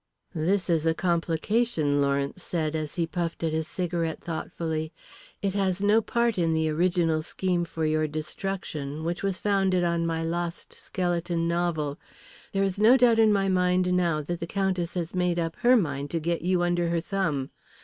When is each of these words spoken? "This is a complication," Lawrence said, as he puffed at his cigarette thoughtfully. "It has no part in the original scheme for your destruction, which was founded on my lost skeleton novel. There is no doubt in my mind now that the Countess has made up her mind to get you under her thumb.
"This 0.33 0.67
is 0.67 0.87
a 0.87 0.95
complication," 0.95 2.01
Lawrence 2.01 2.41
said, 2.41 2.75
as 2.75 2.95
he 2.95 3.05
puffed 3.05 3.43
at 3.43 3.51
his 3.51 3.67
cigarette 3.67 4.19
thoughtfully. 4.19 4.91
"It 5.43 5.53
has 5.53 5.79
no 5.79 6.01
part 6.01 6.39
in 6.39 6.55
the 6.55 6.69
original 6.69 7.21
scheme 7.21 7.65
for 7.65 7.85
your 7.85 8.07
destruction, 8.07 9.03
which 9.03 9.21
was 9.21 9.37
founded 9.37 9.83
on 9.83 10.07
my 10.07 10.23
lost 10.23 10.73
skeleton 10.73 11.47
novel. 11.47 11.99
There 12.51 12.63
is 12.63 12.79
no 12.79 12.97
doubt 12.97 13.19
in 13.19 13.31
my 13.31 13.47
mind 13.47 13.95
now 13.95 14.23
that 14.23 14.39
the 14.39 14.47
Countess 14.47 14.95
has 14.95 15.13
made 15.13 15.37
up 15.37 15.55
her 15.57 15.77
mind 15.77 16.09
to 16.09 16.19
get 16.19 16.41
you 16.41 16.63
under 16.63 16.89
her 16.89 16.99
thumb. 16.99 17.51